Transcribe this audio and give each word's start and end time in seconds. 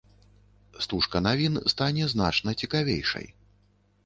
Стужка 0.85 1.21
навін 1.27 1.59
стане 1.75 2.07
значна 2.15 2.55
цікавейшай. 2.63 3.31